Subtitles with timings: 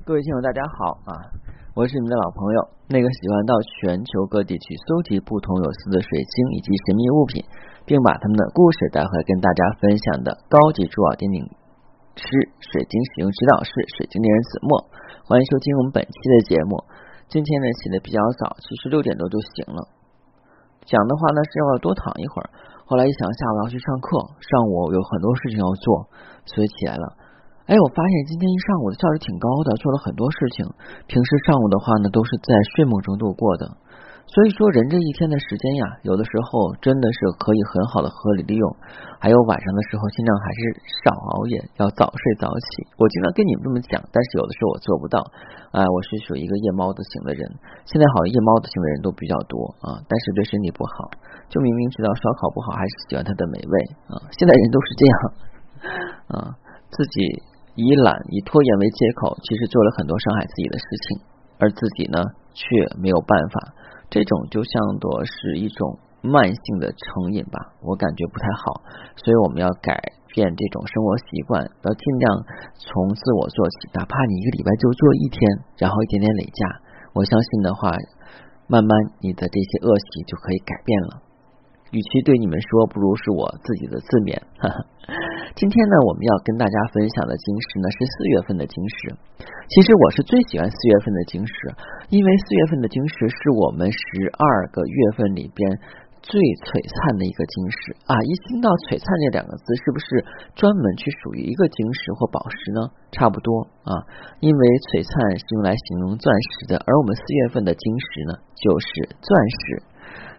[0.00, 1.12] 各位听友，大家好啊！
[1.76, 2.58] 我是你们的老朋友，
[2.88, 7.44] 那个喜欢到全球各地去搜集不同有色的水晶以及神秘物品，
[7.84, 11.44] 并把他们的故事带回来跟大家分享的高级珠宝鉴定
[12.16, 12.26] 师、
[12.72, 14.88] 水晶使用指导师、水晶猎人子墨。
[15.28, 16.80] 欢迎收听我们本期的节目。
[17.28, 19.84] 今天呢起的比较早，其实六点多就醒了。
[20.88, 22.48] 讲的话呢是要多躺一会儿，
[22.88, 26.08] 后来一想下午要去上课，上午有很多事情要做，
[26.48, 27.19] 所以起来了。
[27.70, 30.66] 哎，我发现今天一上午的效率挺高的，做了很多事情。
[31.06, 33.78] 平时上午的话呢，都是在睡梦中度过的。
[34.26, 38.66] 所以说，人这一天的时间呀，有的时候真的是可以很好的合理利用。
[39.22, 40.58] 还有晚上的时候，尽量还是
[41.06, 42.90] 少熬夜，要早睡早起。
[42.98, 45.22] 我经常跟你们这么讲，但是有的时候我做不到。
[45.70, 47.46] 哎，我是属于一个夜猫子型的人。
[47.86, 49.54] 现在好像夜猫子型的人都比较多
[49.86, 51.06] 啊，但是对身体不好。
[51.46, 53.74] 就明明知道烧烤不好，还是喜欢它的美味
[54.10, 54.18] 啊。
[54.34, 55.14] 现在人都是这样
[56.34, 56.58] 啊，
[56.90, 57.46] 自己。
[57.74, 61.20] 以懒以拖延为借口，其实做了很多伤害自己的事情，
[61.58, 62.18] 而自己呢
[62.52, 62.66] 却
[62.98, 63.74] 没有办法。
[64.10, 68.82] 这种就像多是一种慢性的成瘾吧，我感觉不太好。
[69.16, 69.94] 所以我们要改
[70.34, 72.24] 变这种生活习惯，要尽量
[72.74, 75.38] 从自我做起，哪怕你一个礼拜就做一天，
[75.78, 76.66] 然后一点点累加，
[77.14, 77.94] 我相信的话，
[78.66, 78.90] 慢慢
[79.20, 81.22] 你的这些恶习就可以改变了。
[81.90, 84.38] 与其对你们说，不如是我自己的自勉。
[84.58, 84.74] 哈哈
[85.60, 89.12] 今天呢，我们要跟大家分享的晶石呢是四月份的晶石。
[89.68, 91.52] 其实我是最喜欢四月份的晶石，
[92.08, 94.00] 因为四月份的晶石是我们十
[94.40, 95.68] 二个月份里边
[96.24, 98.16] 最璀璨的一个晶石啊！
[98.24, 100.24] 一听到璀璨这两个字，是不是
[100.56, 102.80] 专门去属于一个晶石或宝石呢？
[103.12, 103.92] 差不多啊，
[104.40, 109.28] 因为璀璨是用来形容钻石的，而我们四月份的晶石呢就是钻
[109.60, 109.60] 石。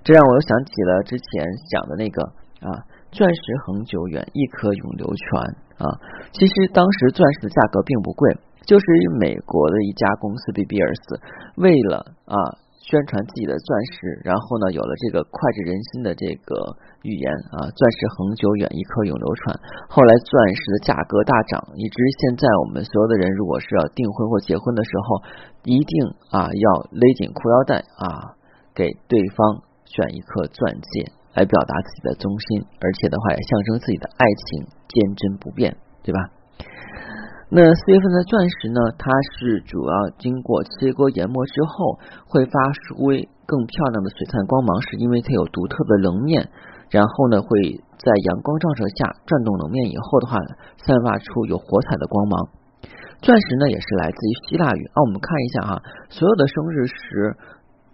[0.00, 2.24] 这让我又想起了之前讲的那个
[2.64, 2.72] 啊，
[3.10, 5.42] 钻石恒久远，一颗永流传
[5.78, 5.84] 啊。
[6.32, 8.84] 其实当时钻石的价格并不贵，就是
[9.18, 11.20] 美国的一家公司比比尔斯
[11.56, 12.36] 为了啊
[12.78, 16.54] 宣传自己的钻石，然后呢有了这个脍炙人心的这个
[17.02, 19.58] 语言啊，钻石恒久远，一颗永流传。
[19.90, 25.22] 后来钻石的价格大涨，以至于现在我们所有的人如果是要订婚或结婚的时候，
[25.64, 28.38] 一定啊要勒紧裤腰带啊，
[28.74, 29.66] 给对方。
[29.90, 36.18] 选一颗钻戒来表达自己的忠心，而且的话也象征自己的爱情坚贞不变，对吧？
[37.50, 38.78] 那四月份的钻石呢？
[38.98, 42.54] 它是主要经过切割研磨之后，会发
[42.86, 43.10] 出
[43.46, 46.46] 更漂亮的璀璨光芒，是因为它有独特的棱面，
[46.90, 50.38] 然后呢会在阳光照射下转动棱面以后的话，
[50.82, 52.34] 散发出有火彩的光芒。
[53.18, 57.34] 钻石呢也是来自于希腊语啊，我们看一下哈，所有的生日石。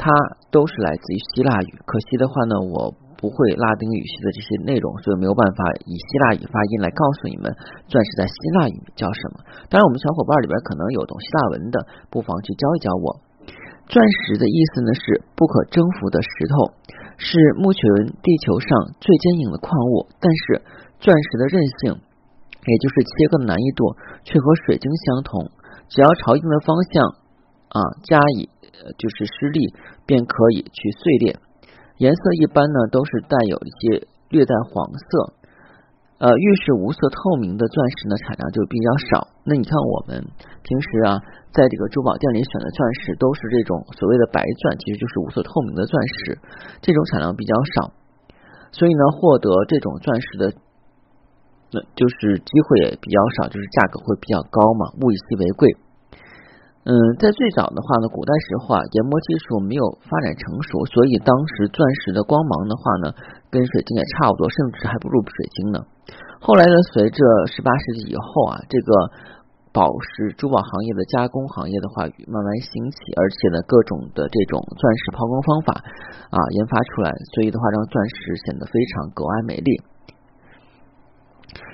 [0.00, 0.08] 它
[0.50, 7.52] 都是来自于希腊语，可惜的话呢，我不会拉丁语系的这些内容，所以没有办法以希腊语发音来告诉你们
[7.84, 9.44] 钻石在希腊语叫什么。
[9.68, 11.76] 当然，我们小伙伴里边可能有懂希腊文的，
[12.08, 13.20] 不妨去教一教我。
[13.92, 16.72] 钻石的意思呢是不可征服的石头，
[17.20, 17.84] 是目前
[18.24, 20.08] 地球上最坚硬的矿物。
[20.16, 20.64] 但是
[20.96, 23.84] 钻石的韧性，也就是切割的难易度，
[24.24, 25.52] 却和水晶相同，
[25.92, 27.04] 只要朝一定的方向
[27.68, 28.48] 啊加以。
[28.96, 29.74] 就是施力
[30.06, 31.36] 便可以去碎裂，
[32.00, 35.36] 颜色一般呢都是带有一些略带黄色，
[36.16, 39.28] 呃，越是无色透明的钻石呢产量就比较少。
[39.44, 40.24] 那你看我们
[40.64, 41.20] 平时啊，
[41.52, 46.40] 在这个珠宝店里选的钻石都是这种所谓的白钻，其实就是无色透明的钻石，
[46.80, 47.92] 这种产量比较少，
[48.72, 50.44] 所以呢，获得这种钻石的
[51.72, 55.68] 那就是机会也比较少，就是价格会比较高嘛，物以稀为贵。
[56.80, 63.12] 嗯，在最早的话呢，古代时候啊，研磨技术没有发展成熟，所以当时钻石的光芒的话呢，
[63.52, 65.84] 跟水晶也差不多，甚至还不如水晶呢。
[66.40, 67.20] 后来呢，随着
[67.52, 68.90] 十八世纪以后啊，这个
[69.76, 75.84] 宝石珠宝行业的加工行业的话慢慢兴起，而且呢，各种的这种钻石抛光方法
[76.32, 79.84] 啊研发出来，所以的话让钻石显得非常格外美丽。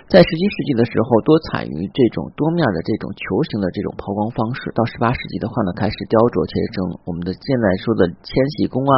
[0.07, 4.71] 在十七世纪的时候，多采于这种多面的这种球形的这种抛光方式。
[4.71, 8.95] 到十八世纪的话呢，开始雕琢切成我们的现在说的千禧宫啊、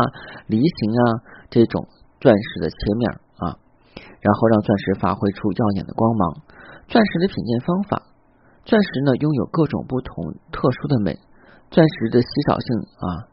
[0.52, 1.00] 梨形啊
[1.48, 1.88] 这种
[2.20, 3.08] 钻石的切面
[3.40, 3.56] 啊，
[4.20, 6.44] 然后让钻石发挥出耀眼的光芒。
[6.92, 8.04] 钻石的品鉴方法，
[8.68, 11.16] 钻石呢拥有各种不同特殊的美，
[11.72, 13.32] 钻石的稀少性啊，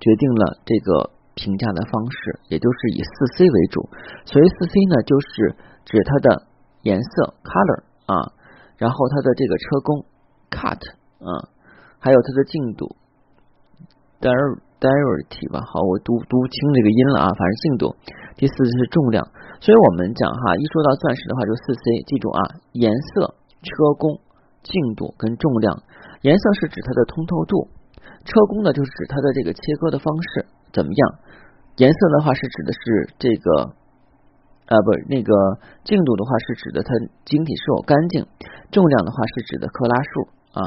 [0.00, 3.92] 决定了这个评价的方式，也就是以四 C 为主。
[4.24, 5.52] 所谓四 C 呢，就是
[5.84, 6.48] 指它的。
[6.84, 8.32] 颜色 color 啊，
[8.76, 10.04] 然后它的这个车工
[10.52, 10.76] cut
[11.24, 11.48] 啊，
[11.98, 12.94] 还有它的净度
[14.20, 17.96] dirty 吧，好，我读读清这个音了啊，反正净度。
[18.36, 19.24] 第四是重量，
[19.64, 22.40] 所以我们讲哈，一说到钻石的话就四 C，记住啊，
[22.76, 23.32] 颜色、
[23.64, 24.20] 车工、
[24.60, 25.80] 净度跟重量。
[26.20, 27.72] 颜色是指它的通透度，
[28.28, 31.00] 车工呢就是指它的这个切割的方式怎么样。
[31.80, 32.78] 颜色的话是指的是
[33.18, 33.72] 这个。
[34.66, 35.32] 啊，不是那个
[35.84, 36.88] 净度的话，是指的它
[37.24, 38.24] 晶体是否干净；
[38.72, 40.10] 重量的话，是指的克拉数
[40.58, 40.60] 啊。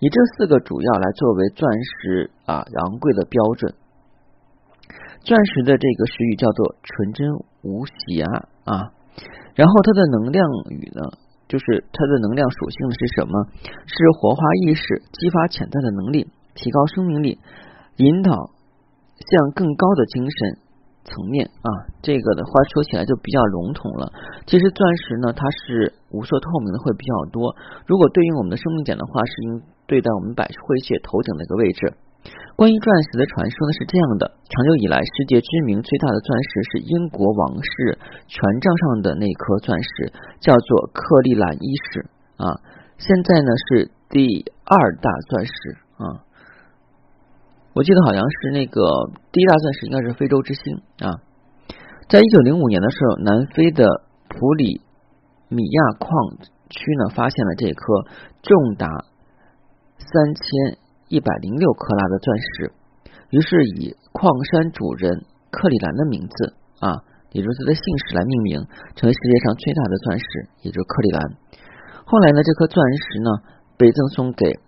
[0.00, 3.74] 以这四个主要来作为钻石啊昂贵的标准。
[5.22, 7.26] 钻石的这个石语叫做纯真
[7.62, 8.26] 无瑕
[8.64, 8.90] 啊。
[9.54, 11.18] 然后它的能量语呢，
[11.48, 13.46] 就是它的能量属性是什么？
[13.86, 14.82] 是活化意识、
[15.12, 17.38] 激发潜在的能力、提高生命力、
[17.96, 20.58] 引导向更高的精神。
[21.08, 21.68] 层面啊，
[22.04, 24.12] 这个的话说起来就比较笼统了。
[24.44, 27.56] 其实钻石呢，它是无色透明的会比较多。
[27.88, 31.80] 如果对应我们的生命点的话，是应对待我们百会穴头顶的一个位置。
[32.56, 42.06] 关于钻石的传说呢是这样的：长久以来，世界知名最大的钻石是英国王室权杖上的那颗钻石，叫做克利兰一世
[42.36, 42.52] 啊。
[42.98, 45.52] 现在呢是第二大钻石
[45.96, 46.27] 啊。
[47.78, 48.82] 我记得好像是那个
[49.30, 51.22] 第一大钻石应该是非洲之星啊，
[52.08, 53.86] 在一九零五年的时候，南非的
[54.26, 54.82] 普里
[55.46, 56.10] 米亚矿
[56.42, 58.02] 区呢发现了这颗
[58.42, 58.88] 重达
[59.94, 62.72] 三千一百零六克拉的钻石，
[63.30, 65.22] 于是以矿山主人
[65.52, 68.66] 克里兰的名字啊，也就是他的姓氏来命名，
[68.96, 70.26] 成为世界上最大的钻石，
[70.62, 71.22] 也就是克里兰。
[72.04, 73.30] 后来呢，这颗钻石呢
[73.78, 74.58] 被赠送给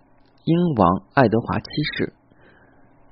[0.45, 1.65] 英王爱德华七
[1.97, 2.13] 世。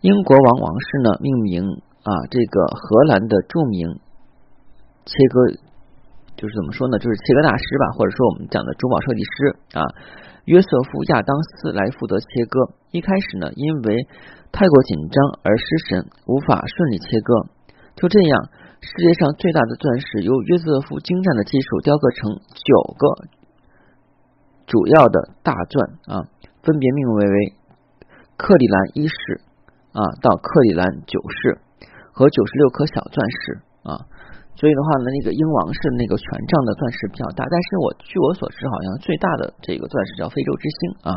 [0.02, 1.60] 英国王王室呢命名
[2.08, 4.00] 啊，这个荷兰的著名
[5.04, 5.60] 切割，
[6.40, 9.84] 就是怎么说呢，就是切割大师吧，或者说我们讲的珠宝设计师啊，
[10.46, 12.72] 约瑟夫亚当斯来负责切割。
[12.92, 14.08] 一开始呢，因为
[14.54, 17.52] 太过紧张而失神，无法顺利切割。
[18.00, 18.48] 就这样，
[18.80, 23.28] 世界上最大的钻石由约瑟夫精湛的技术雕刻成九个
[24.66, 26.24] 主要的大钻啊，
[26.64, 27.54] 分别命名为
[28.38, 29.44] 克里兰一世。
[30.00, 31.60] 啊，到克里兰九世
[32.16, 33.92] 和九十六颗小钻石啊，
[34.56, 41.12] 所以的话呢，那个英王室那个权杖的钻石比较大，但是我据我所知，好像最大的这个钻石叫非洲之星啊。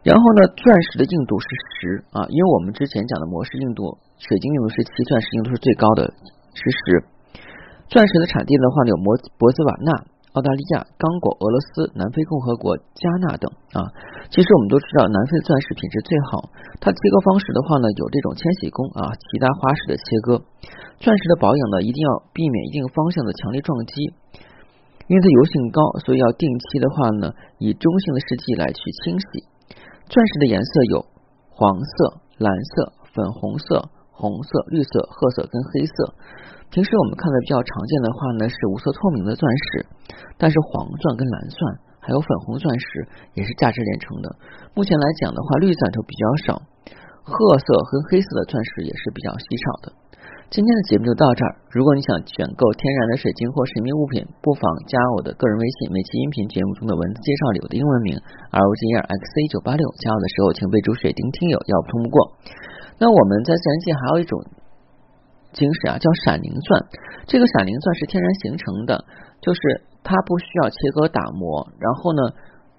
[0.00, 1.46] 然后呢，钻石的硬度是
[1.76, 6.08] 十啊，因为我们之前讲的模式硬度，水晶硬度是七，钻石硬度是最高的，
[6.56, 7.04] 是十。
[7.92, 9.92] 钻石的产地的话呢，有摩博兹瓦纳。
[10.32, 13.82] 澳大利亚、刚果、俄罗斯、南非共和国、加纳等啊，
[14.30, 16.46] 其实我们都知道，南非钻石品质最好。
[16.78, 20.38] 它切割方式的话呢，有这种千禧工啊，其他花式的切割。
[21.02, 24.14] 钻石的保养呢，一定要避免一定方向的强烈撞击，
[25.10, 29.50] 因为它油性高，所以要定期的话呢，以中性的试剂来去清洗。
[30.06, 31.06] 钻石的颜色有
[31.50, 36.12] 黄色、蓝色、粉红色、红色、绿色、褐色跟黑色。
[36.68, 39.86] 平时我们看的比较常见的话呢，是无色透明的钻石，
[40.36, 41.58] 但是黄钻跟蓝钻
[41.98, 44.28] 还有粉红钻石也是价值连城的。
[44.76, 46.62] 目前来讲的话，绿钻就比较少，
[47.24, 49.86] 褐色和黑色的钻石也是比较稀少的。
[50.50, 51.62] 今天的节目就到这儿。
[51.70, 58.18] 如果你想选购天然的水晶或神秘物品，不妨加我的个人微信，每期音频节目中的文字介绍里我的英文名
[58.50, 59.82] R O G E R X C 九八六。
[60.02, 62.34] 加我的时候请备注水晶听友，要不通不过。
[63.00, 64.38] 那我们在自然界还有一种。
[65.50, 66.78] 晶石啊，叫闪灵钻。
[67.26, 69.02] 这个闪灵钻是天然形成的，
[69.42, 72.22] 就是它不需要切割打磨，然后呢，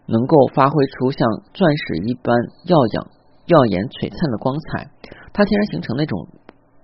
[0.08, 2.32] 能够发挥出像钻石一般
[2.72, 2.96] 耀眼、
[3.48, 4.88] 耀眼璀璨的光彩。
[5.34, 6.16] 它天然形成那种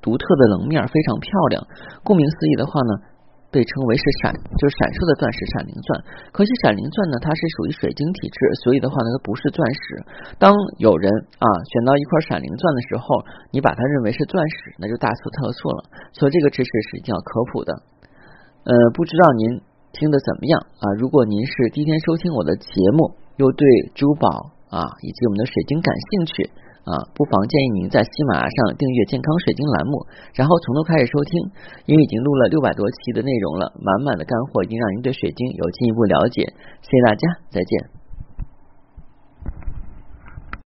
[0.02, 1.64] 独特的棱面，非常漂亮。
[2.04, 3.16] 顾名思义的话呢。
[3.48, 5.88] 被称为是闪，就是闪烁的钻石闪灵钻。
[6.36, 9.82] 可惜闪灵钻呢，它是属于水晶体质，所以的话呢，它不是钻石。
[10.36, 11.08] 当有人
[11.40, 13.08] 啊选到一块闪灵钻的时候，
[13.56, 15.80] 你把它认为是钻石，那就大错特错了。
[16.12, 17.72] 所以这个知识是一定要科普的。
[18.68, 19.64] 呃，不知道您
[19.96, 20.86] 听的怎么样啊？
[21.00, 23.64] 如果您是第一天收听我的节目，又对
[23.96, 26.52] 珠宝啊以及我们的水晶感兴趣。
[26.88, 31.32] 啊，不妨建议您在喜马拉雅上订阅健康水晶栏目，然后从头开始收听，
[31.84, 36.48] 因为已经录了六百多期的内容了，满满的干货，已经让您对水晶有进一步了解。
[36.80, 38.07] 谢谢大家，再见。